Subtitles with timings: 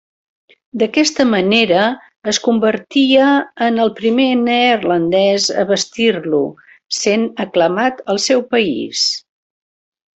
[0.83, 1.83] D'aquesta manera
[2.33, 3.27] es convertia
[3.67, 6.43] en el primer neerlandès a vestir-lo,
[7.03, 9.09] sent aclamat al seu país.